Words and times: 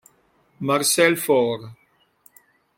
Marcel 0.59 1.13
Faure 1.15 1.77